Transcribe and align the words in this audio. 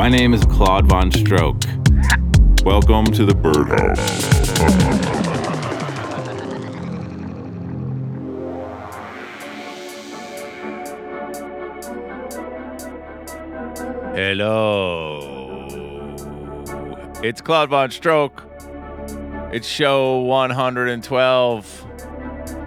My 0.00 0.08
name 0.08 0.32
is 0.32 0.42
Claude 0.46 0.86
Von 0.86 1.12
Stroke. 1.12 1.62
Welcome 2.64 3.04
to 3.08 3.26
the 3.26 3.34
Birdhouse. 3.34 3.98
Hello. 14.16 15.18
It's 17.22 17.42
Claude 17.42 17.68
Von 17.68 17.90
Stroke. 17.90 18.42
It's 19.52 19.68
show 19.68 20.20
112. 20.20 21.86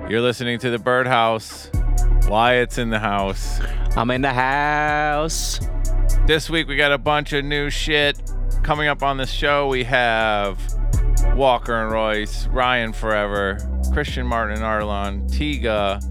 You're 0.08 0.22
listening 0.22 0.60
to 0.60 0.70
the 0.70 0.78
Birdhouse. 0.78 1.72
Wyatt's 2.28 2.78
in 2.78 2.92
the 2.92 3.00
house. 3.00 3.60
I'm 3.98 4.12
in 4.12 4.22
the 4.22 4.34
house. 4.34 5.60
This 6.26 6.50
week 6.50 6.70
we 6.70 6.78
got 6.78 6.94
a 6.94 6.98
bunch 6.98 7.34
of 7.34 7.44
new 7.44 7.70
shit 7.70 8.32
coming 8.64 8.88
up 8.88 9.04
on 9.04 9.18
the 9.18 9.26
show. 9.26 9.68
We 9.68 9.84
have 9.84 10.58
Walker 11.36 11.76
and 11.76 11.92
Royce, 11.92 12.48
Ryan 12.48 12.94
Forever, 12.94 13.58
Christian 13.92 14.26
Martin 14.26 14.56
and 14.56 14.64
Arlon, 14.64 15.30
Tiga, 15.30 16.02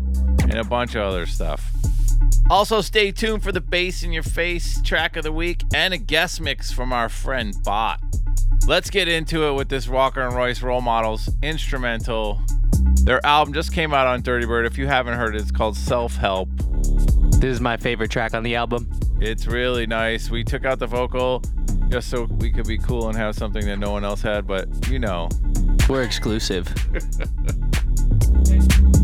and 0.43 0.55
a 0.55 0.65
bunch 0.65 0.97
of 0.97 1.01
other 1.01 1.25
stuff. 1.25 1.73
Also, 2.51 2.83
stay 2.83 3.11
tuned 3.11 3.43
for 3.43 3.53
the 3.53 3.61
bass 3.63 4.03
in 4.03 4.13
your 4.13 4.23
face 4.23 4.83
track 4.83 5.17
of 5.17 5.25
the 5.25 5.33
week 5.33 5.65
and 5.75 5.95
a 5.95 5.99
guest 5.99 6.43
mix 6.43 6.71
from 6.71 6.93
our 6.93 7.09
friend 7.09 7.55
Bot. 7.65 7.99
Let's 8.67 8.91
get 8.91 9.09
into 9.09 9.45
it 9.45 9.55
with 9.55 9.71
this 9.71 9.89
Walker 9.89 10.21
and 10.21 10.37
Royce 10.37 10.61
Role 10.61 10.83
Models 10.83 11.31
instrumental. 11.43 12.39
Their 13.05 13.25
album 13.25 13.55
just 13.55 13.73
came 13.73 13.95
out 13.95 14.07
on 14.07 14.21
Dirty 14.21 14.45
Bird. 14.45 14.67
If 14.67 14.77
you 14.77 14.87
haven't 14.87 15.15
heard 15.15 15.35
it, 15.35 15.41
it's 15.41 15.51
called 15.51 15.75
Self 15.75 16.17
Help. 16.17 16.51
This 17.41 17.55
is 17.55 17.63
my 17.63 17.79
favorite 17.79 18.11
track 18.11 18.35
on 18.35 18.43
the 18.43 18.57
album. 18.57 18.87
It's 19.25 19.47
really 19.47 19.87
nice. 19.87 20.31
We 20.31 20.43
took 20.43 20.65
out 20.65 20.81
the 20.81 20.89
vocal 20.89 21.43
just 21.89 22.11
so 22.11 22.25
we 22.25 22.51
could 22.51 22.67
be 22.67 22.77
cool 22.77 23.09
and 23.09 23.17
have 23.17 23.37
something 23.37 23.65
that 23.67 23.79
no 23.79 23.93
one 23.93 24.05
else 24.05 24.21
had, 24.21 24.49
but 24.49 24.67
you 24.89 24.99
know. 24.99 25.29
We're 25.89 26.03
exclusive. 26.03 26.67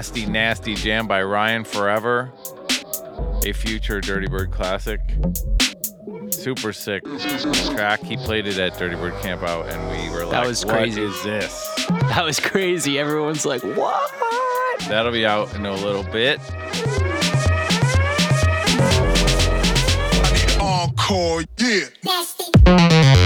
nasty, 0.00 0.24
nasty 0.24 0.74
jam 0.74 1.06
by 1.06 1.22
Ryan 1.22 1.62
Forever, 1.62 2.32
a 3.44 3.52
future 3.52 4.00
Dirty 4.00 4.28
Bird 4.28 4.50
classic. 4.50 4.98
Super 6.30 6.72
sick 6.72 7.04
track. 7.74 8.02
He 8.02 8.16
played 8.16 8.46
it 8.46 8.56
at 8.56 8.78
Dirty 8.78 8.96
Bird 8.96 9.12
Camp 9.20 9.42
Out, 9.42 9.70
and 9.70 9.90
we 9.90 10.08
were 10.08 10.22
like, 10.24 10.30
that 10.30 10.46
was 10.46 10.64
crazy." 10.64 11.02
is 11.02 11.22
this?" 11.22 11.86
That 11.90 12.24
was 12.24 12.40
crazy. 12.40 12.98
Everyone's 12.98 13.44
like, 13.44 13.62
what? 13.62 14.10
That'll 14.88 15.12
be 15.12 15.26
out 15.26 15.54
in 15.54 15.66
a 15.66 15.74
little 15.74 16.04
bit. 16.04 16.40
Encore, 20.58 21.44
yeah. 21.58 21.80
with 22.04 23.19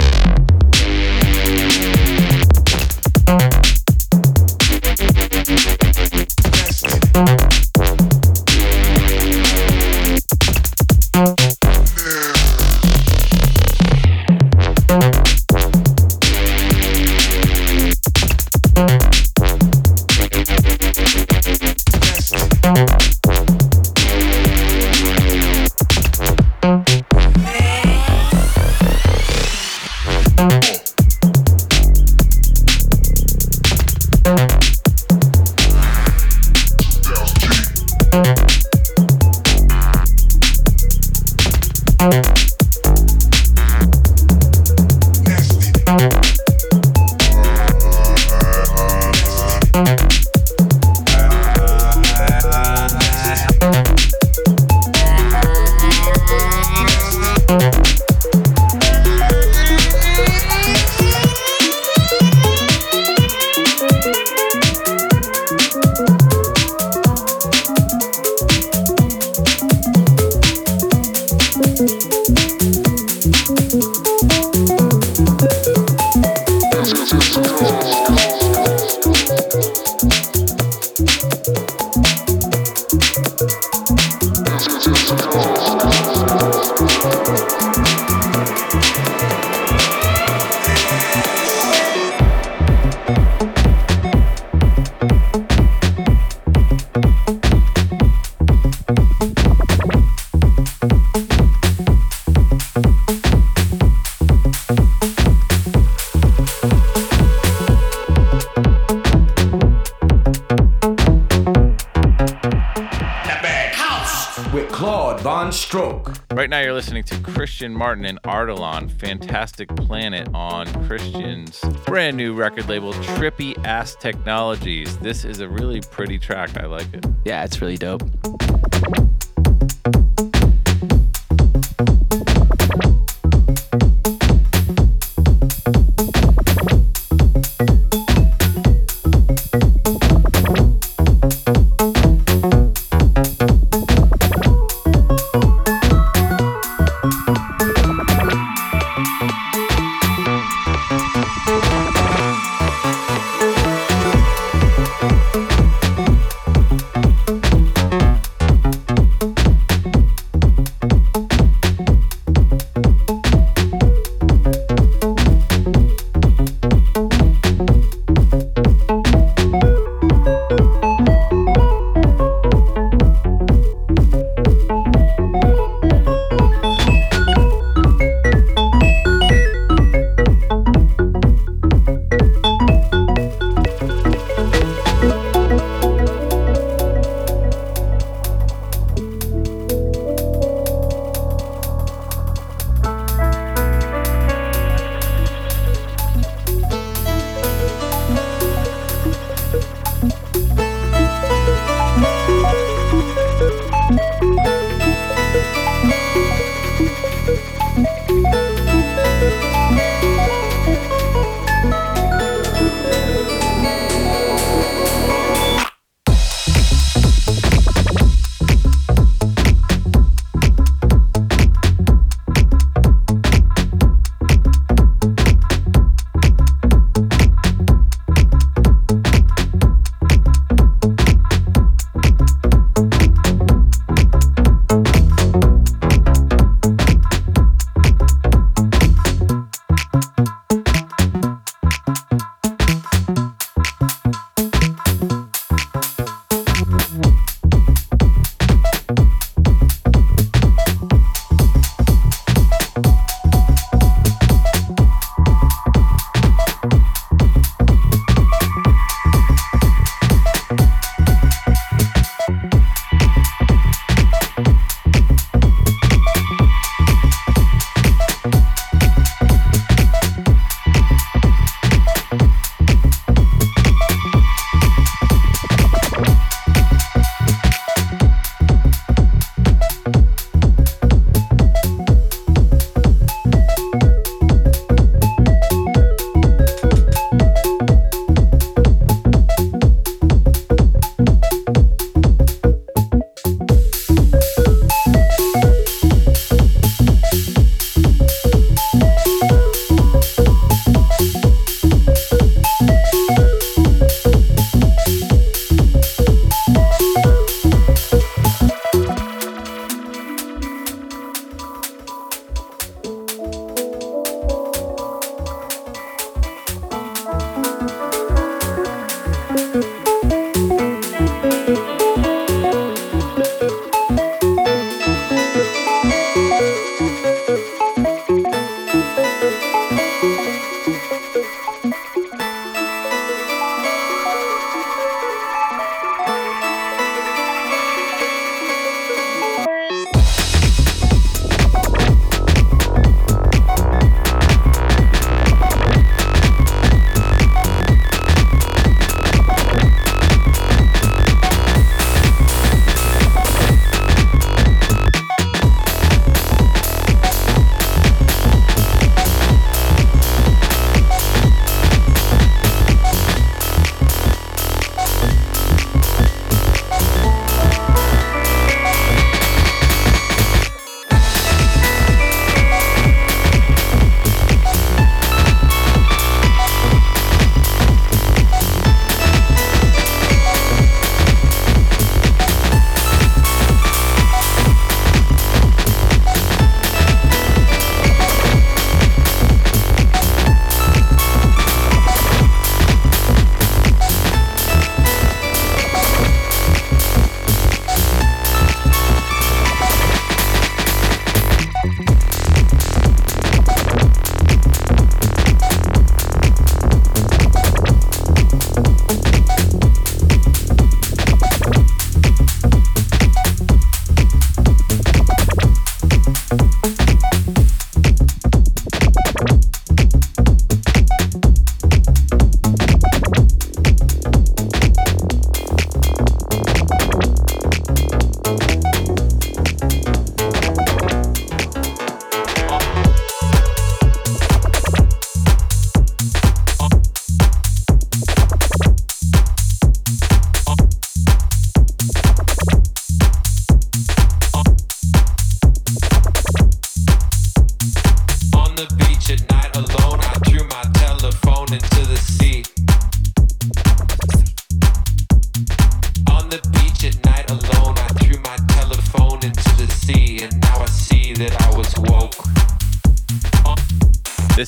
Stroke. 115.54 116.12
Right 116.32 116.50
now, 116.50 116.60
you're 116.60 116.72
listening 116.72 117.04
to 117.04 117.18
Christian 117.20 117.72
Martin 117.72 118.04
and 118.04 118.20
Artelon, 118.22 118.90
Fantastic 118.90 119.68
Planet 119.76 120.28
on 120.34 120.66
Christian's 120.86 121.60
brand 121.86 122.16
new 122.16 122.34
record 122.34 122.68
label, 122.68 122.92
Trippy 122.92 123.56
Ass 123.64 123.94
Technologies. 123.94 124.98
This 124.98 125.24
is 125.24 125.40
a 125.40 125.48
really 125.48 125.80
pretty 125.80 126.18
track. 126.18 126.56
I 126.58 126.66
like 126.66 126.92
it. 126.92 127.06
Yeah, 127.24 127.44
it's 127.44 127.60
really 127.60 127.76
dope. 127.76 128.02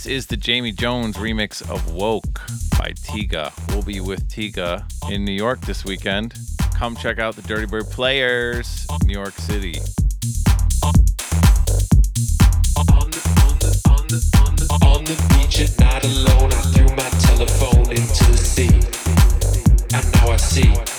Is 0.06 0.26
the 0.26 0.36
Jamie 0.36 0.70
Jones 0.70 1.16
remix 1.16 1.68
of 1.68 1.92
Woke 1.92 2.40
by 2.78 2.92
Tiga. 2.92 3.52
We'll 3.68 3.82
be 3.82 3.98
with 4.00 4.28
Tiga 4.28 4.84
in 5.10 5.25
New 5.25 5.32
York 5.32 5.60
this 5.62 5.84
weekend. 5.84 6.34
Come 6.75 6.94
check 6.94 7.18
out 7.18 7.34
the 7.34 7.42
Dirty 7.42 7.66
Bird 7.66 7.86
Players, 7.90 8.86
New 9.04 9.14
York 9.14 9.34
City. 9.34 9.80
On 14.82 15.04
the 15.04 15.16
beach 15.34 15.60
at 15.60 15.78
night 15.80 16.04
alone, 16.04 16.52
I 16.52 16.60
threw 16.72 16.88
my 16.94 17.10
telephone 17.26 17.90
into 17.90 18.30
the 18.30 18.38
sea. 18.38 18.70
And 19.92 20.12
now 20.14 20.30
I 20.30 20.36
see. 20.36 20.95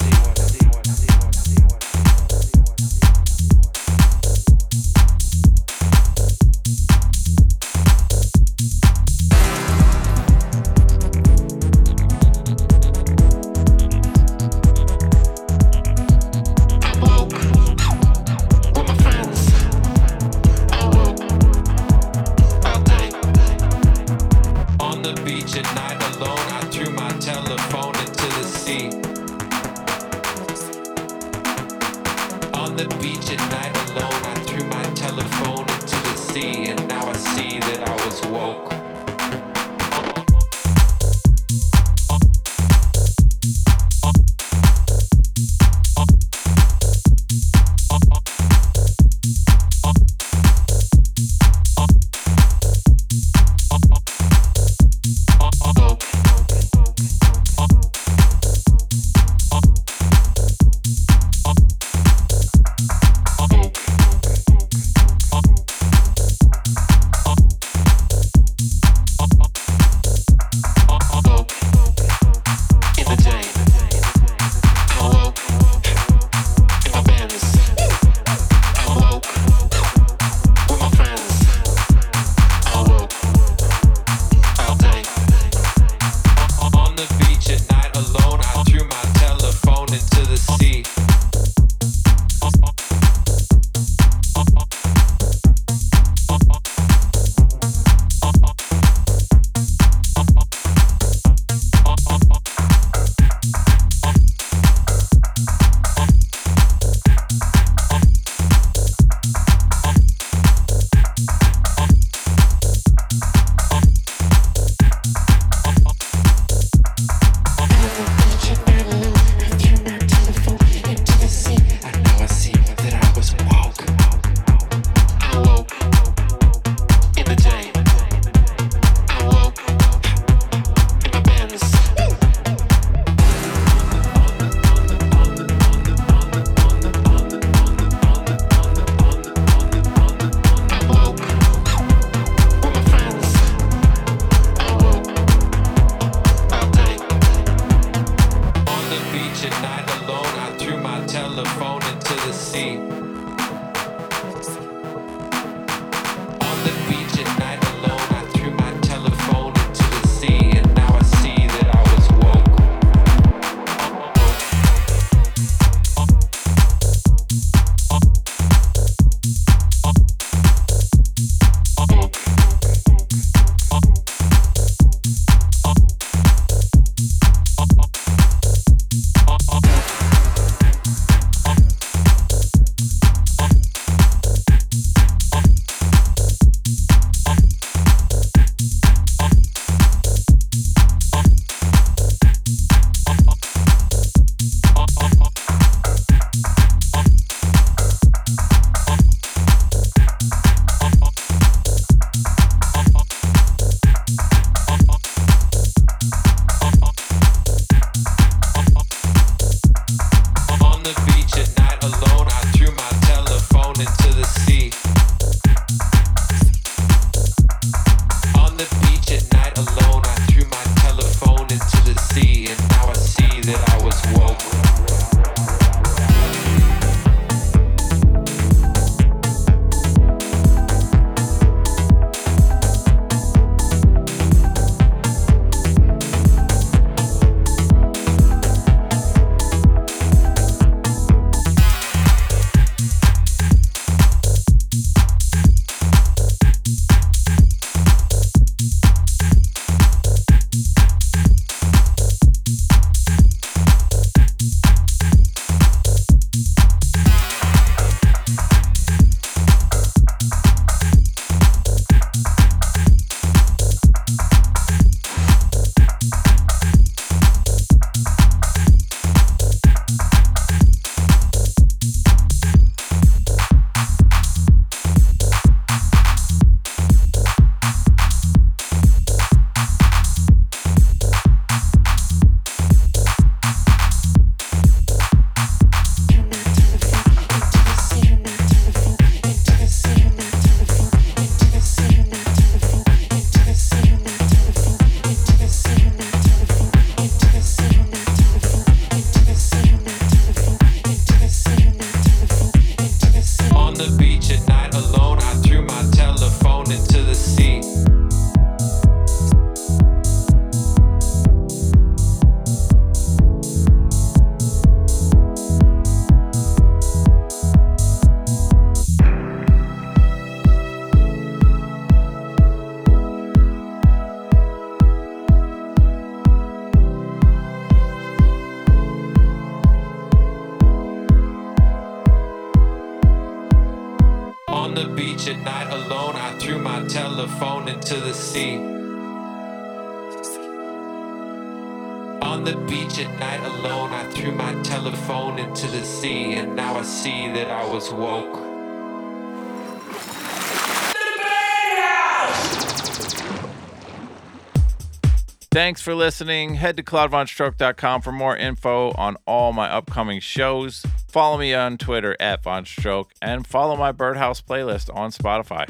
For 355.87 355.95
listening. 355.95 356.55
Head 356.55 356.75
to 356.75 356.83
claudevonstroke.com 356.83 358.01
for 358.01 358.11
more 358.11 358.35
info 358.35 358.91
on 358.97 359.15
all 359.25 359.53
my 359.53 359.69
upcoming 359.69 360.19
shows. 360.19 360.85
Follow 361.07 361.37
me 361.37 361.53
on 361.53 361.77
Twitter 361.77 362.13
at 362.19 362.43
VonStroke 362.43 363.11
and 363.21 363.47
follow 363.47 363.77
my 363.77 363.93
Birdhouse 363.93 364.41
playlist 364.41 364.93
on 364.93 365.11
Spotify. 365.11 365.65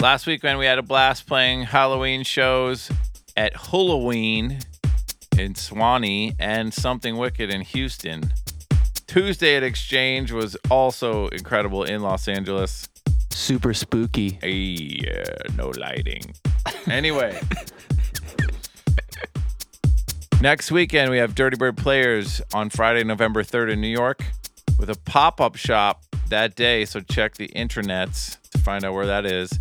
Last 0.00 0.26
weekend, 0.26 0.58
we 0.58 0.66
had 0.66 0.80
a 0.80 0.82
blast 0.82 1.28
playing 1.28 1.62
Halloween 1.62 2.24
shows 2.24 2.90
at 3.36 3.54
Halloween 3.54 4.58
in 5.38 5.54
Swanee 5.54 6.34
and 6.40 6.74
Something 6.74 7.16
Wicked 7.16 7.48
in 7.48 7.60
Houston. 7.60 8.32
Tuesday 9.06 9.54
at 9.54 9.62
Exchange 9.62 10.32
was 10.32 10.56
also 10.68 11.28
incredible 11.28 11.84
in 11.84 12.02
Los 12.02 12.26
Angeles. 12.26 12.88
Super 13.30 13.72
spooky. 13.72 14.30
Hey, 14.42 14.98
uh, 15.16 15.52
no 15.56 15.68
lighting. 15.78 16.34
Anyway. 16.88 17.40
Next 20.42 20.72
weekend, 20.72 21.12
we 21.12 21.18
have 21.18 21.36
Dirty 21.36 21.56
Bird 21.56 21.76
Players 21.76 22.42
on 22.52 22.68
Friday, 22.68 23.04
November 23.04 23.44
3rd 23.44 23.74
in 23.74 23.80
New 23.80 23.86
York 23.86 24.24
with 24.76 24.90
a 24.90 24.98
pop 25.04 25.40
up 25.40 25.54
shop 25.54 26.02
that 26.30 26.56
day. 26.56 26.84
So 26.84 26.98
check 26.98 27.36
the 27.36 27.46
intranets 27.54 28.38
to 28.50 28.58
find 28.58 28.84
out 28.84 28.92
where 28.92 29.06
that 29.06 29.24
is. 29.24 29.60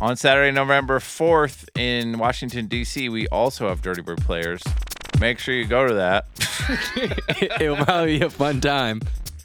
On 0.00 0.16
Saturday, 0.16 0.50
November 0.50 0.98
4th 0.98 1.68
in 1.78 2.16
Washington, 2.16 2.68
D.C., 2.68 3.10
we 3.10 3.28
also 3.28 3.68
have 3.68 3.82
Dirty 3.82 4.00
Bird 4.00 4.22
Players. 4.22 4.62
Make 5.20 5.38
sure 5.38 5.54
you 5.54 5.66
go 5.66 5.86
to 5.86 5.92
that. 5.92 6.24
It'll 7.60 7.76
probably 7.76 8.18
be 8.18 8.24
a 8.24 8.30
fun 8.30 8.62
time. 8.62 9.02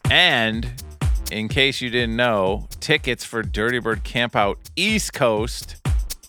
And 0.09 0.81
in 1.29 1.49
case 1.49 1.81
you 1.81 1.89
didn't 1.89 2.15
know, 2.15 2.69
tickets 2.79 3.25
for 3.25 3.43
Dirty 3.43 3.79
Bird 3.79 4.05
Campout 4.05 4.55
East 4.77 5.11
Coast 5.11 5.75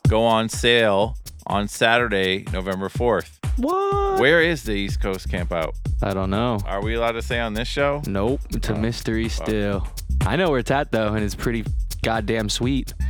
go 0.08 0.24
on 0.24 0.48
sale 0.48 1.16
on 1.46 1.68
Saturday, 1.68 2.46
November 2.52 2.88
4th. 2.88 3.39
What? 3.60 4.20
Where 4.20 4.42
is 4.42 4.62
the 4.64 4.72
East 4.72 5.00
Coast 5.00 5.28
Campout? 5.28 5.74
I 6.02 6.14
don't 6.14 6.30
know. 6.30 6.60
Are 6.66 6.82
we 6.82 6.94
allowed 6.94 7.12
to 7.12 7.22
say 7.22 7.40
on 7.40 7.54
this 7.54 7.68
show? 7.68 8.02
Nope. 8.06 8.40
It's 8.50 8.68
a 8.68 8.74
oh, 8.74 8.78
mystery 8.78 9.28
still. 9.28 9.86
I 10.26 10.36
know 10.36 10.50
where 10.50 10.58
it's 10.58 10.70
at 10.70 10.92
though, 10.92 11.14
and 11.14 11.24
it's 11.24 11.34
pretty 11.34 11.64
goddamn 12.02 12.48
sweet. 12.48 12.94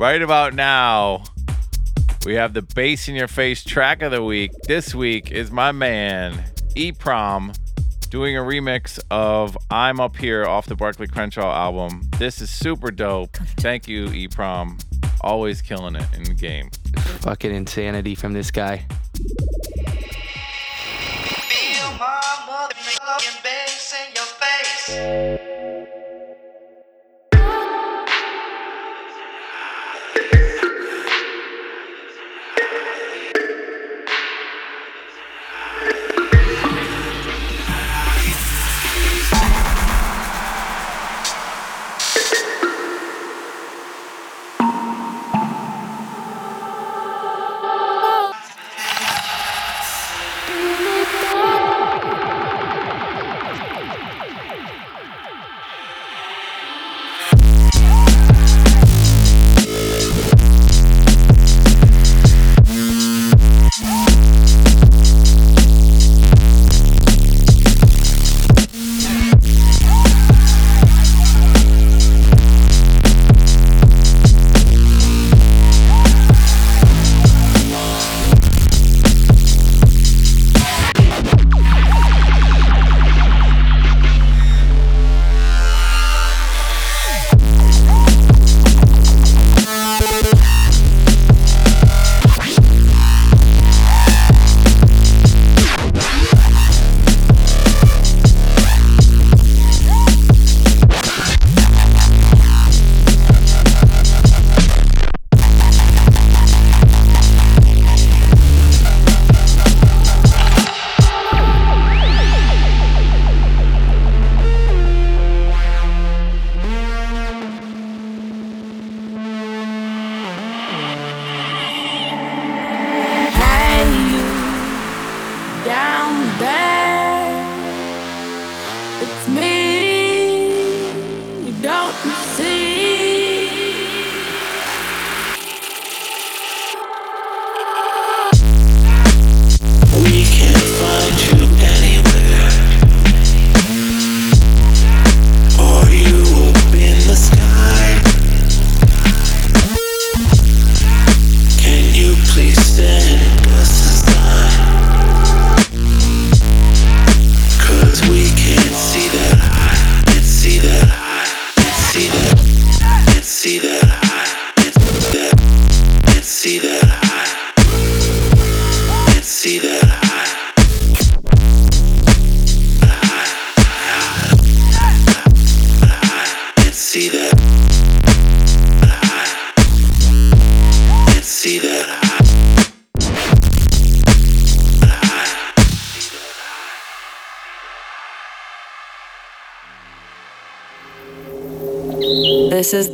Right 0.00 0.22
about 0.22 0.54
now, 0.54 1.24
we 2.24 2.32
have 2.36 2.54
the 2.54 2.62
bass 2.62 3.06
in 3.06 3.14
your 3.14 3.28
face 3.28 3.62
track 3.62 4.00
of 4.00 4.12
the 4.12 4.24
week. 4.24 4.50
This 4.66 4.94
week 4.94 5.30
is 5.30 5.50
my 5.50 5.72
man, 5.72 6.42
E-Prom, 6.74 7.52
doing 8.08 8.34
a 8.34 8.40
remix 8.40 8.98
of 9.10 9.58
I'm 9.70 10.00
Up 10.00 10.16
Here 10.16 10.46
off 10.46 10.64
the 10.64 10.74
Barkley 10.74 11.06
Crenshaw 11.06 11.52
album. 11.54 12.08
This 12.16 12.40
is 12.40 12.48
super 12.48 12.90
dope. 12.90 13.36
Thank 13.58 13.88
you, 13.88 14.06
E-Prom. 14.06 14.78
Always 15.22 15.60
killing 15.60 15.96
it 15.96 16.06
in 16.16 16.24
the 16.24 16.34
game. 16.34 16.70
Fucking 17.20 17.54
insanity 17.54 18.14
from 18.14 18.32
this 18.32 18.50
guy. 18.50 18.86
Feel 21.48 21.90
my 21.98 22.20
motherfucking 22.48 23.42
bass 23.42 23.94
in 23.94 24.14
your 24.14 24.24
face. 24.24 25.49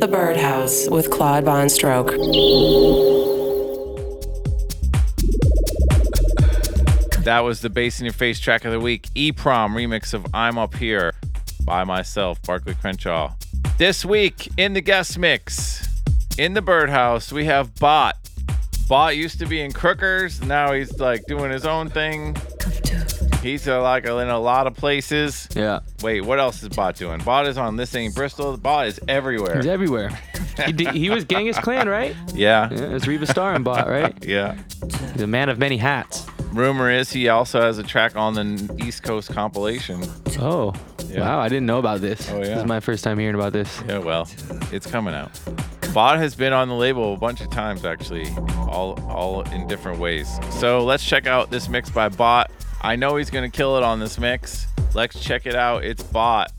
The 0.07 0.13
Birdhouse 0.13 0.89
with 0.89 1.11
Claude 1.11 1.43
Von 1.43 1.67
Stroke. 1.67 2.11
That 7.25 7.41
was 7.41 7.59
the 7.59 7.69
bass 7.69 7.99
in 7.99 8.05
your 8.05 8.13
face 8.13 8.39
track 8.39 8.63
of 8.63 8.71
the 8.71 8.79
week. 8.79 9.09
E-Prom 9.15 9.75
remix 9.75 10.13
of 10.13 10.25
I'm 10.33 10.57
Up 10.57 10.75
Here 10.75 11.13
by 11.65 11.83
myself, 11.83 12.41
Barkley 12.43 12.75
Crenshaw. 12.75 13.33
This 13.77 14.05
week 14.05 14.49
in 14.55 14.71
the 14.71 14.79
guest 14.79 15.19
mix, 15.19 15.85
in 16.37 16.53
the 16.53 16.61
birdhouse, 16.61 17.33
we 17.33 17.43
have 17.43 17.75
Bot. 17.75 18.15
Bot 18.87 19.17
used 19.17 19.39
to 19.39 19.45
be 19.45 19.59
in 19.59 19.73
Crookers. 19.73 20.41
Now 20.47 20.71
he's 20.71 20.97
like 20.99 21.25
doing 21.25 21.51
his 21.51 21.65
own 21.65 21.89
thing. 21.89 22.37
He's 23.47 23.65
uh, 23.65 23.81
like 23.81 24.03
in 24.03 24.11
a 24.11 24.39
lot 24.39 24.67
of 24.67 24.75
places. 24.75 25.47
Yeah. 25.55 25.79
Wait, 26.03 26.19
what 26.21 26.37
else 26.37 26.61
is 26.61 26.69
Bot 26.69 26.97
doing? 26.97 27.19
Bot 27.21 27.47
is 27.47 27.57
on 27.57 27.77
This 27.77 27.89
thing 27.91 28.11
Bristol. 28.11 28.57
Bot 28.57 28.87
is 28.87 28.99
everywhere. 29.07 29.55
He's 29.55 29.67
everywhere. 29.67 30.09
he, 30.65 30.73
did, 30.73 30.89
he 30.89 31.09
was 31.09 31.23
Genghis 31.23 31.57
Khan, 31.57 31.87
right? 31.87 32.13
Yeah. 32.33 32.69
Yeah, 32.69 32.95
it's 32.95 33.07
Riva 33.07 33.25
Starr 33.25 33.53
and 33.55 33.63
Bot, 33.63 33.87
right? 33.87 34.13
Yeah. 34.27 34.57
He's 35.13 35.21
a 35.21 35.27
man 35.27 35.47
of 35.47 35.57
many 35.57 35.77
hats. 35.77 36.25
Rumor 36.51 36.91
is 36.91 37.09
he 37.09 37.29
also 37.29 37.61
has 37.61 37.77
a 37.77 37.83
track 37.83 38.17
on 38.17 38.33
the 38.33 38.83
East 38.85 39.03
Coast 39.03 39.31
compilation. 39.31 40.03
Oh, 40.39 40.73
Yeah. 41.07 41.21
wow. 41.21 41.39
I 41.39 41.47
didn't 41.47 41.67
know 41.67 41.79
about 41.79 42.01
this. 42.01 42.29
Oh, 42.29 42.39
yeah. 42.39 42.43
This 42.45 42.57
is 42.59 42.65
my 42.65 42.81
first 42.81 43.03
time 43.05 43.17
hearing 43.17 43.35
about 43.35 43.53
this. 43.53 43.81
Yeah, 43.87 43.99
well, 43.99 44.27
it's 44.73 44.85
coming 44.87 45.13
out. 45.13 45.31
Bot 45.93 46.17
has 46.17 46.35
been 46.35 46.51
on 46.51 46.67
the 46.67 46.75
label 46.75 47.13
a 47.13 47.17
bunch 47.17 47.39
of 47.39 47.49
times 47.49 47.85
actually, 47.85 48.27
all 48.67 48.99
all 49.09 49.41
in 49.51 49.67
different 49.67 49.99
ways. 49.99 50.27
So 50.59 50.83
let's 50.83 51.03
check 51.03 51.25
out 51.27 51.49
this 51.49 51.69
mix 51.69 51.89
by 51.89 52.09
Bot. 52.09 52.51
I 52.81 52.95
know 52.95 53.15
he's 53.15 53.29
gonna 53.29 53.49
kill 53.49 53.77
it 53.77 53.83
on 53.83 53.99
this 53.99 54.19
mix. 54.19 54.67
Let's 54.93 55.19
check 55.19 55.45
it 55.45 55.55
out. 55.55 55.83
It's 55.83 56.03
Bot. 56.03 56.51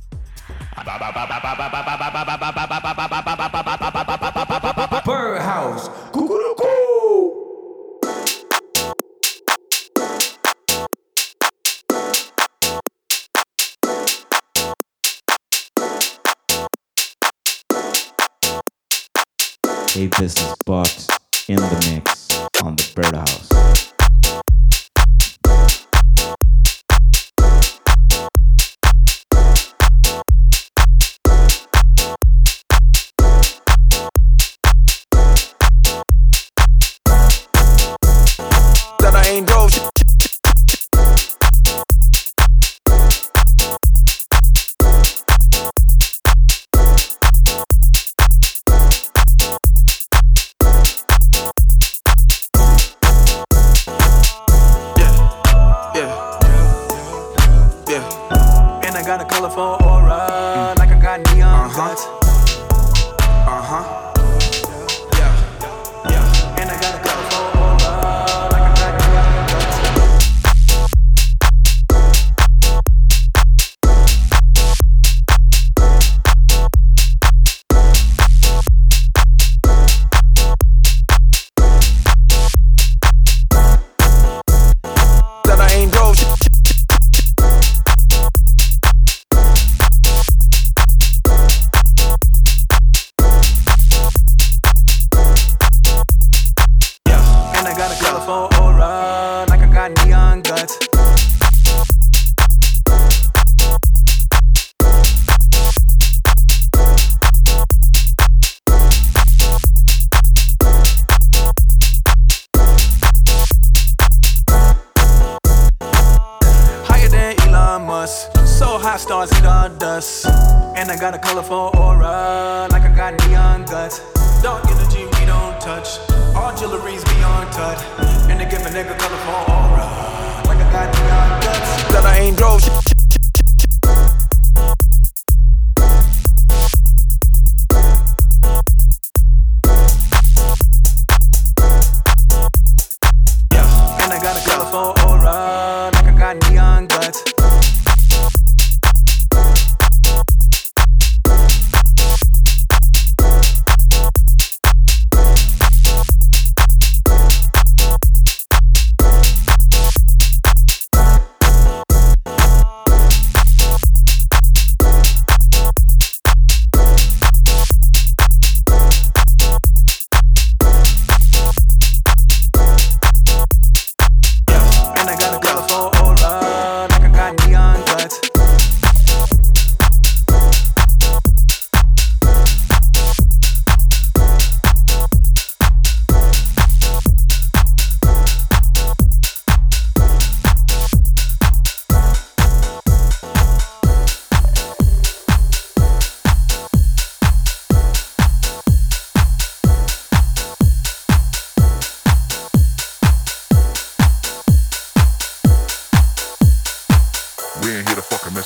Birdhouse. 5.04 5.88
Cuckoo. 6.12 6.38
Hey, 19.90 20.06
this 20.18 20.36
is 20.36 20.54
Bot 20.64 21.06
in 21.48 21.56
the 21.56 21.90
mix 21.90 22.28
on 22.62 22.76
the 22.76 22.92
Birdhouse. 22.94 23.87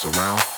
Around. 0.05 0.52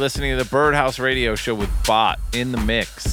listening 0.00 0.30
to 0.30 0.42
the 0.42 0.48
Birdhouse 0.48 0.98
Radio 0.98 1.34
Show 1.34 1.54
with 1.54 1.68
Bot 1.86 2.18
in 2.32 2.52
the 2.52 2.58
Mix. 2.58 3.09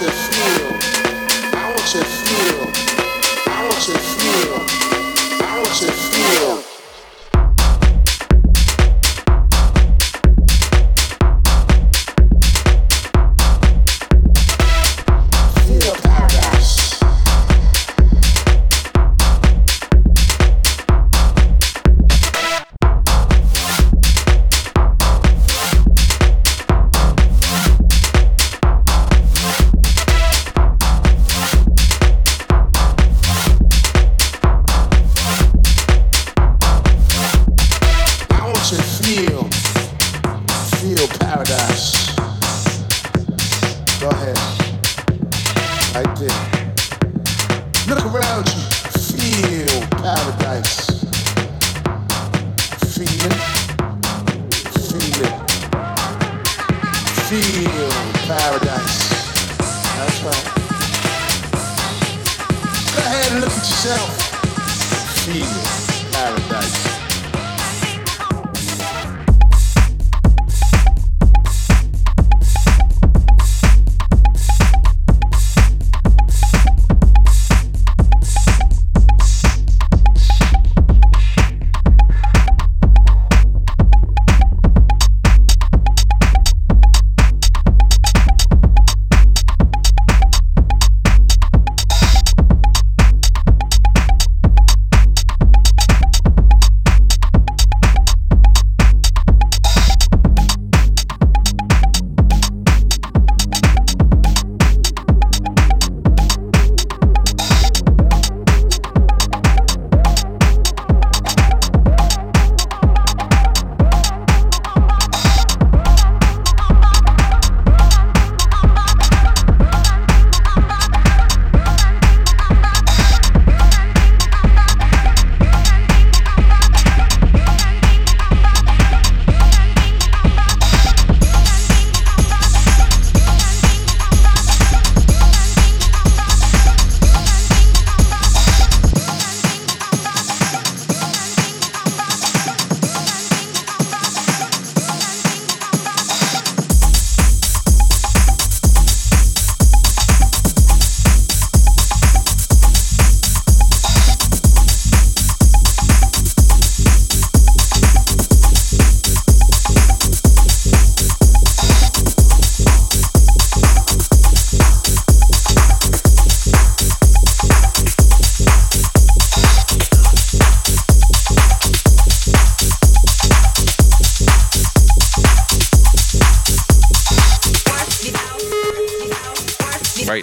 shit. 0.00 0.29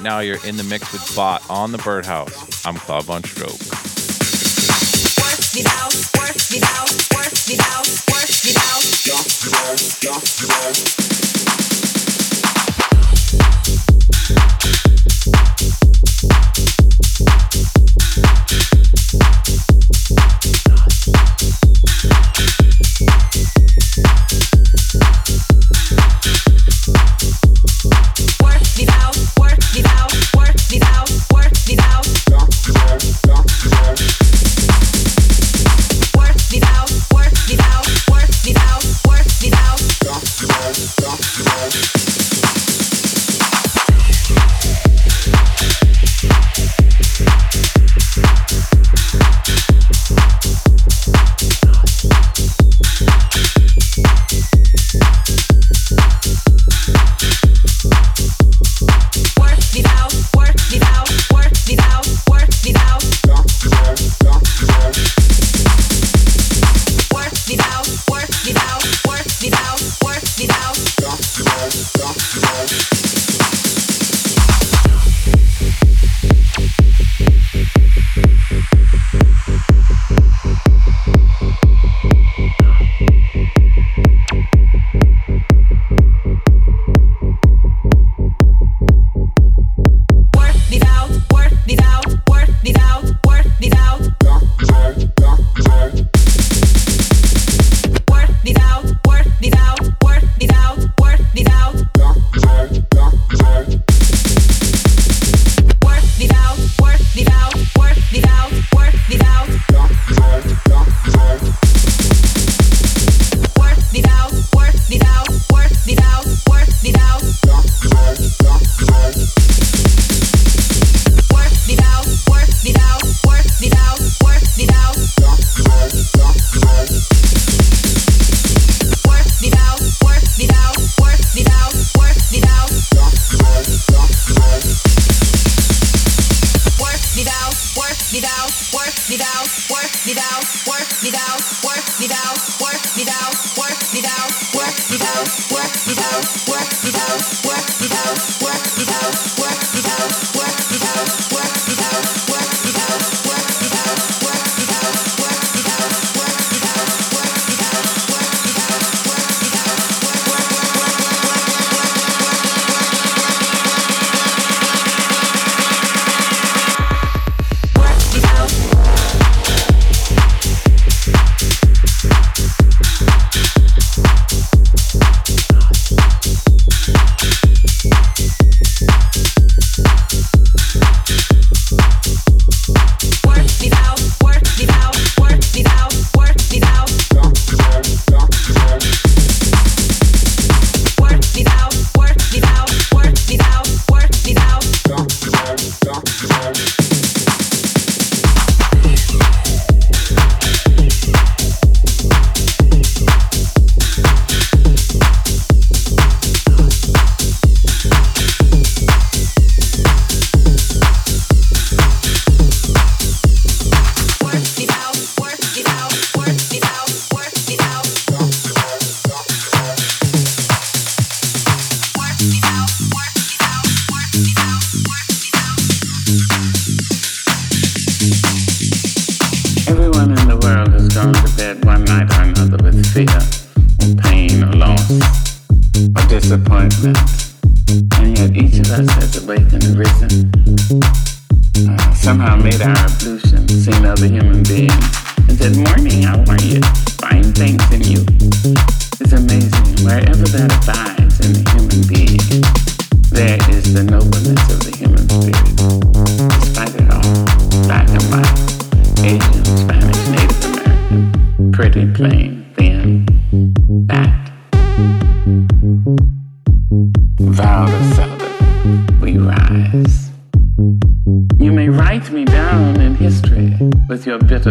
now 0.07 0.19
you're 0.19 0.41
in 0.45 0.55
the 0.55 0.63
mix 0.63 0.93
with 0.93 1.15
Bot 1.17 1.43
on 1.49 1.73
the 1.73 1.77
Birdhouse. 1.79 2.65
I'm 2.65 2.75
Claude 2.75 3.03
VonStroke. 3.03 3.59
Work 5.19 5.27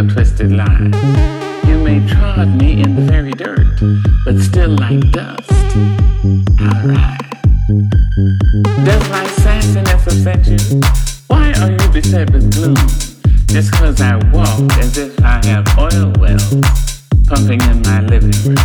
twisted 0.08 0.52
lies. 0.52 0.94
You 1.66 1.78
may 1.78 2.06
trod 2.06 2.48
me 2.48 2.82
in 2.82 2.96
the 2.96 3.02
very 3.02 3.32
dirt, 3.32 3.66
but 4.24 4.38
still 4.38 4.70
like 4.70 5.00
dust. 5.10 5.50
I'll 6.60 6.88
rise. 6.88 7.26
Does 8.84 9.08
my 9.10 9.26
sassiness 9.42 10.06
upset 10.06 10.46
you? 10.46 10.80
Why 11.28 11.52
are 11.60 11.70
you 11.70 11.88
beset 11.92 12.30
with 12.32 12.52
gloom? 12.52 12.76
Just 13.46 13.72
cause 13.72 14.00
I 14.00 14.16
walk 14.32 14.72
as 14.78 14.98
if 14.98 15.18
I 15.22 15.40
have 15.46 15.66
oil 15.78 16.12
wells 16.18 17.02
pumping 17.26 17.60
in 17.62 17.82
my 17.82 18.00
living 18.02 18.36
room. 18.44 18.56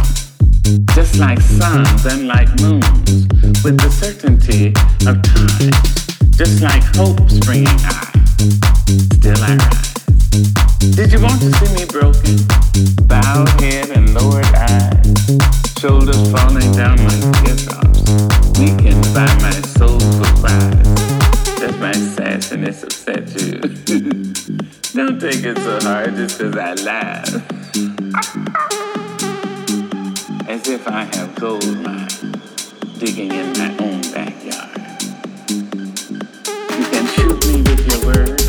Just 0.93 1.17
like 1.17 1.41
suns 1.41 2.05
and 2.05 2.27
like 2.27 2.49
moons, 2.61 3.27
with 3.63 3.79
the 3.79 3.89
certainty 3.89 4.73
of 5.07 5.21
time. 5.23 5.71
Just 6.31 6.61
like 6.61 6.83
hope 6.95 7.29
springing 7.29 7.67
high, 7.79 8.11
still 9.17 9.43
I 9.43 9.55
rise. 9.55 9.90
Did 10.31 11.11
you 11.11 11.21
want 11.21 11.41
to 11.41 11.51
see 11.51 11.75
me 11.75 11.83
broken? 11.85 12.37
Bowed 13.05 13.49
head 13.59 13.89
and 13.89 14.13
lowered 14.13 14.45
eyes, 14.45 15.27
shoulders 15.77 16.31
falling 16.31 16.71
down 16.71 16.97
like 17.03 17.43
teardrops, 17.43 17.99
weakened 18.57 19.03
by 19.13 19.27
my 19.41 19.51
soulful 19.75 20.25
cries. 20.39 20.87
Does 21.59 21.77
my 21.79 21.91
sassiness 21.91 22.81
upset 22.81 23.27
you? 23.41 23.59
Don't 24.93 25.19
take 25.19 25.43
it 25.43 25.57
so 25.57 25.79
hard 25.81 26.15
just 26.15 26.39
cause 26.39 26.55
I 26.55 26.75
laugh. 26.75 27.27
As 30.47 30.65
if 30.69 30.87
I 30.87 31.03
have 31.13 31.35
gold 31.35 31.77
mines 31.81 32.21
digging 32.97 33.33
in 33.33 33.51
my 33.57 33.69
own 33.79 34.01
backyard. 34.13 34.79
You 35.49 36.85
can 36.89 37.05
shoot 37.07 37.47
me 37.47 37.61
with 37.63 37.85
your 37.85 38.05
words. 38.05 38.40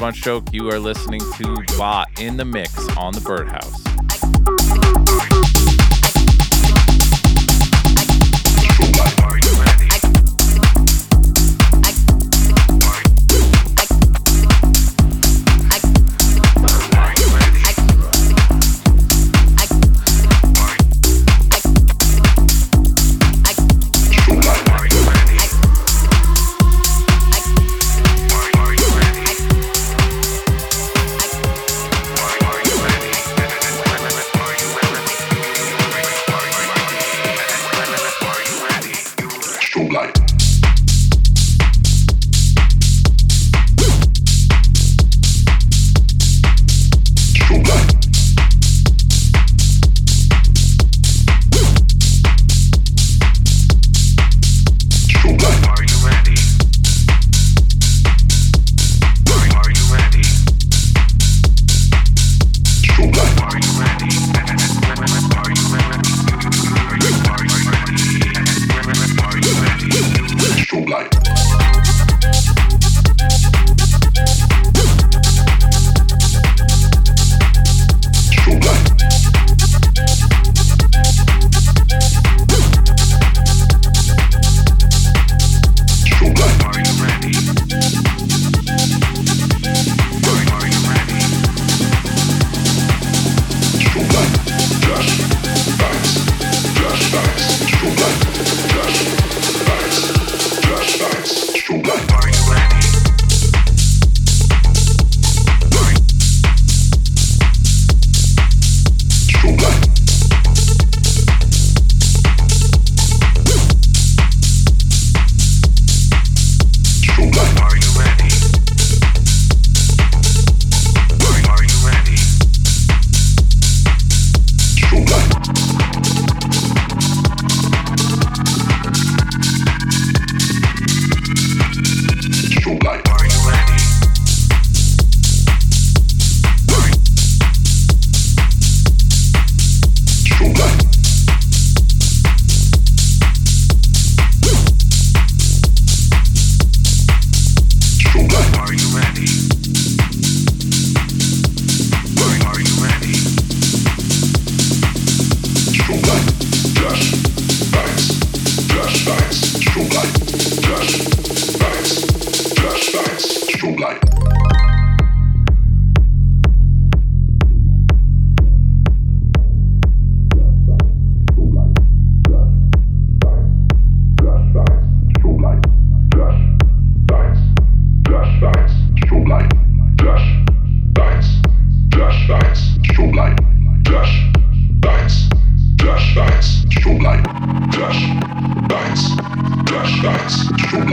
Cloud 0.00 0.24
Bunch 0.24 0.54
You 0.54 0.70
are 0.70 0.78
listening 0.78 1.20
to 1.20 1.62
Bot 1.76 2.08
in 2.18 2.38
the 2.38 2.44
Mix 2.46 2.88
on 2.96 3.12
the 3.12 3.20
Birdhouse. 3.20 3.89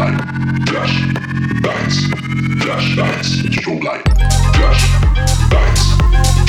light, 0.07 0.69
flash, 0.69 0.95
lights, 1.63 2.07
flash 2.63 2.97
lights, 2.97 3.29
strobe 3.55 3.83
light, 3.83 4.03
flash, 4.55 4.83
lights, 5.51 5.83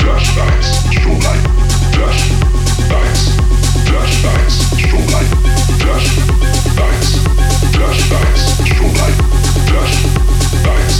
flash 0.01 0.37
lights, 0.37 0.69
strobe 0.87 1.23
light, 1.23 1.43
flash, 1.95 2.21
lights, 2.89 3.23
flash 3.89 4.23
lights, 4.23 4.55
strobe 4.79 5.11
light, 5.11 5.29
flash, 5.81 6.07
lights, 6.79 7.11
flash 7.75 8.01
lights, 8.11 8.43
strobe 8.63 8.97
light, 8.99 9.17
flash, 9.69 9.95
lights, 10.65 10.97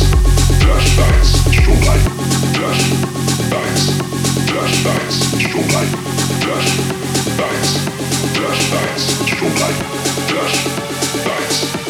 flash 0.60 0.90
lights, 1.00 1.32
strobe 1.56 1.84
light, 1.88 2.06
flash, 2.56 2.84
lights, 3.54 3.86
flash 4.50 4.76
lights, 4.86 5.18
strobe 5.40 5.72
light, 5.76 5.92
flash, 6.44 6.70
lights, 7.40 7.74
flash 8.36 8.64
lights, 8.74 9.06
strobe 9.30 9.60
light, 9.62 9.80
flash, 10.28 10.56
lights. 11.26 11.89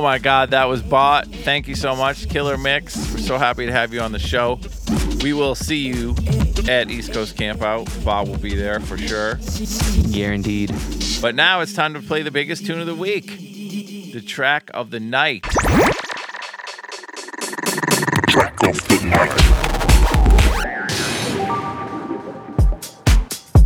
Oh, 0.00 0.02
my 0.02 0.16
God, 0.18 0.52
that 0.52 0.64
was 0.64 0.80
bought. 0.80 1.26
Thank 1.26 1.68
you 1.68 1.74
so 1.74 1.94
much, 1.94 2.26
Killer 2.30 2.56
Mix. 2.56 2.96
We're 3.12 3.18
so 3.18 3.36
happy 3.36 3.66
to 3.66 3.72
have 3.72 3.92
you 3.92 4.00
on 4.00 4.12
the 4.12 4.18
show. 4.18 4.58
We 5.22 5.34
will 5.34 5.54
see 5.54 5.76
you 5.76 6.16
at 6.66 6.90
East 6.90 7.12
Coast 7.12 7.36
Campout. 7.36 8.02
Bob 8.02 8.28
will 8.28 8.38
be 8.38 8.54
there 8.54 8.80
for 8.80 8.96
sure. 8.96 9.38
Guaranteed. 10.10 10.74
But 11.20 11.34
now 11.34 11.60
it's 11.60 11.74
time 11.74 11.92
to 11.92 12.00
play 12.00 12.22
the 12.22 12.30
biggest 12.30 12.64
tune 12.64 12.80
of 12.80 12.86
the 12.86 12.94
week 12.94 13.26
the 14.14 14.22
track 14.22 14.70
of 14.72 14.90
the 14.90 15.00
night. 15.00 15.42
Track 18.26 18.62
of 18.62 18.88
the 18.88 19.00
night. 19.04 19.50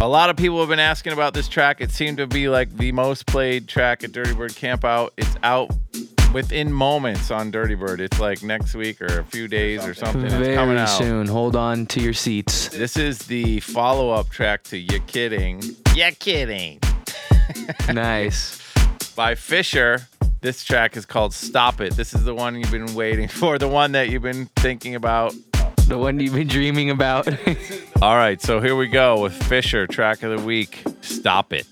A 0.01 0.09
lot 0.09 0.29
of 0.31 0.37
people 0.37 0.59
have 0.59 0.69
been 0.69 0.81
asking 0.81 1.13
about 1.13 1.33
this 1.33 1.49
track. 1.49 1.81
It 1.81 1.93
seemed 1.93 2.19
to 2.19 2.27
be 2.27 2.49
like 2.49 2.77
the 2.77 2.91
most 2.91 3.25
played 3.25 3.69
track 3.69 4.03
at 4.03 4.11
Dirtybird 4.11 4.51
Campout. 4.59 5.11
It's 5.17 5.37
out 5.43 5.71
within 6.35 6.73
moments 6.73 7.31
on 7.31 7.51
Dirtybird. 7.51 8.01
It's 8.01 8.19
like 8.21 8.43
next 8.43 8.75
week 8.75 9.01
or 9.01 9.21
a 9.21 9.25
few 9.25 9.49
days 9.49 9.87
or 9.87 9.95
something. 9.95 10.25
It's 10.25 10.35
coming 10.35 10.55
Very 10.75 10.79
out. 10.81 10.89
soon. 10.89 11.29
Hold 11.29 11.57
on 11.57 11.87
to 11.87 12.01
your 12.01 12.13
seats. 12.13 12.69
This 12.69 12.97
is 12.97 13.21
the 13.21 13.61
follow 13.61 14.11
up 14.11 14.29
track 14.29 14.65
to 14.65 14.77
You 14.77 15.01
Kidding. 15.01 15.63
You 15.95 16.11
Kidding 16.19 16.81
nice. 17.93 18.61
by 19.15 19.35
Fisher. 19.37 20.09
This 20.41 20.63
track 20.65 20.97
is 20.97 21.07
called 21.07 21.33
Stop 21.33 21.81
It. 21.81 21.95
This 21.95 22.13
is 22.13 22.25
the 22.25 22.35
one 22.35 22.57
you've 22.57 22.71
been 22.71 22.95
waiting 22.95 23.29
for, 23.41 23.57
the 23.57 23.69
one 23.69 23.93
that 23.93 24.11
you've 24.11 24.23
been 24.23 24.47
thinking 24.57 24.95
about. 24.97 25.33
The 25.87 25.97
one 25.99 26.19
you've 26.19 26.35
been 26.35 26.49
dreaming 26.49 26.91
about. 26.91 27.29
All 28.03 28.17
right, 28.17 28.41
so 28.43 28.61
here 28.61 28.75
we 28.75 28.89
go 28.89 29.23
with 29.23 29.33
Fisher, 29.45 29.87
track 29.87 30.23
of 30.23 30.37
the 30.39 30.45
week. 30.45 30.83
Stop 31.01 31.53
It. 31.53 31.67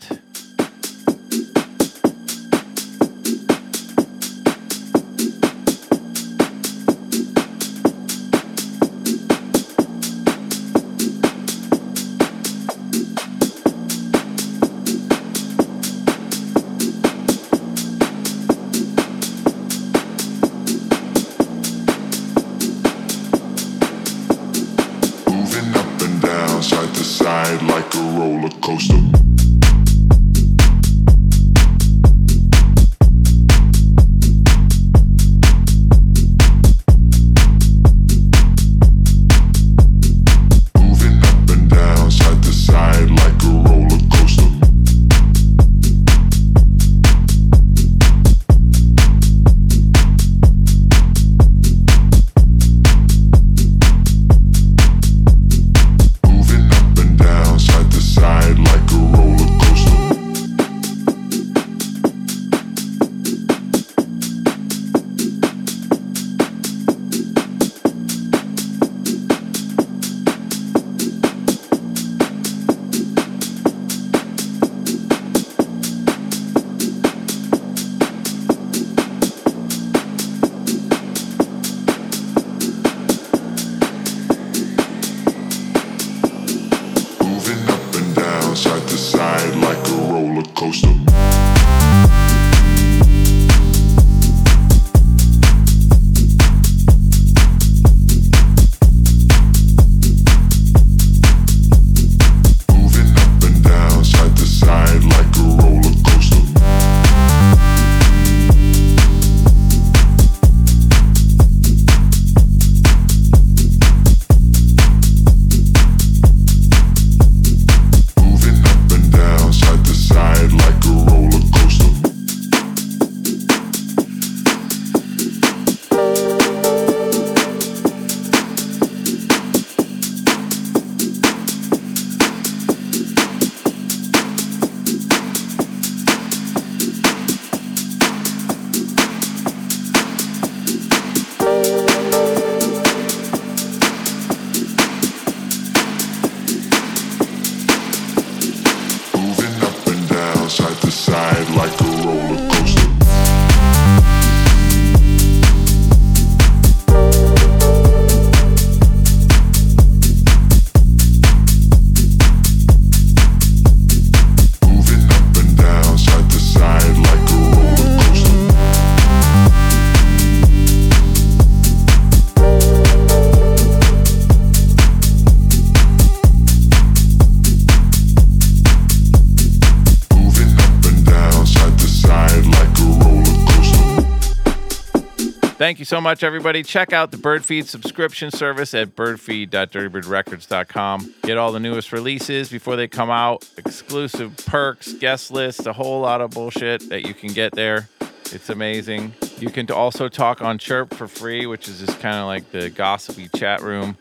Thank 185.63 185.79
you 185.79 185.85
so 185.85 186.01
much, 186.01 186.25
everybody. 186.25 186.65
Check 186.65 186.93
out 186.93 187.13
the 187.13 187.17
Birdfeed 187.17 187.67
subscription 187.67 188.33
service 188.33 188.75
at 188.75 188.97
birdfeed.dirtybirdrecords.com. 188.97 191.15
Get 191.23 191.39
all 191.39 191.53
the 191.53 191.61
newest 191.61 191.93
releases 191.93 192.49
before 192.49 192.75
they 192.75 192.89
come 192.89 193.11
out, 193.11 193.49
exclusive 193.57 194.37
perks, 194.45 194.93
guest 194.95 195.31
lists, 195.31 195.65
a 195.65 195.73
whole 195.73 196.01
lot 196.01 196.21
of 196.21 196.33
bullshit 196.33 196.89
that 196.89 197.07
you 197.07 197.15
can 197.15 197.33
get 197.33 197.53
there. 197.53 197.89
It's 198.33 198.51
amazing. 198.51 199.15
You 199.39 199.51
can 199.51 199.71
also 199.71 200.09
talk 200.09 200.43
on 200.43 200.59
Chirp 200.59 200.95
for 200.95 201.07
free, 201.07 201.47
which 201.47 201.69
is 201.69 201.79
just 201.79 202.01
kind 202.01 202.17
of 202.17 202.27
like 202.27 202.51
the 202.51 202.69
gossipy 202.69 203.29
chat 203.29 203.63
room. 203.63 203.97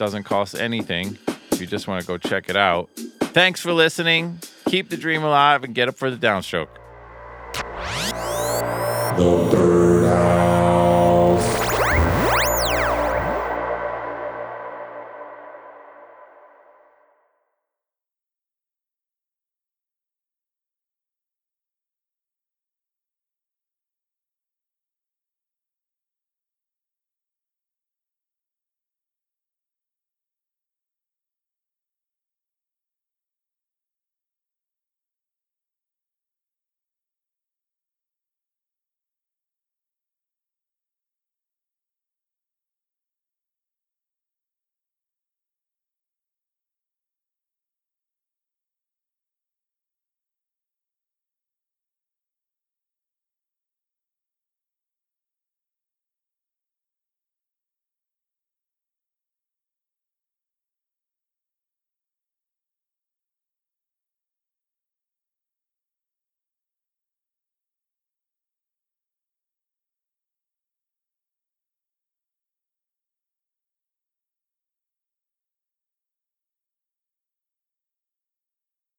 Doesn't 0.00 0.24
cost 0.24 0.56
anything 0.56 1.16
if 1.52 1.60
you 1.60 1.68
just 1.68 1.86
want 1.86 2.00
to 2.00 2.06
go 2.08 2.18
check 2.18 2.50
it 2.50 2.56
out. 2.56 2.90
Thanks 3.20 3.60
for 3.60 3.72
listening. 3.72 4.40
Keep 4.66 4.90
the 4.90 4.96
dream 4.96 5.22
alive 5.22 5.62
and 5.62 5.76
get 5.76 5.86
up 5.86 5.94
for 5.94 6.10
the 6.10 6.16
downstroke. 6.16 6.70
The 9.16 9.48
Bird 9.52 10.63